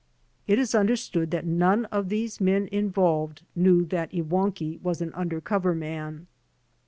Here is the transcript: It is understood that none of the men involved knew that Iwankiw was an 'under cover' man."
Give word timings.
It 0.47 0.57
is 0.57 0.73
understood 0.73 1.29
that 1.29 1.45
none 1.45 1.85
of 1.93 2.09
the 2.09 2.27
men 2.39 2.67
involved 2.71 3.43
knew 3.55 3.85
that 3.85 4.11
Iwankiw 4.11 4.81
was 4.81 4.99
an 4.99 5.13
'under 5.13 5.39
cover' 5.39 5.75
man." 5.75 6.25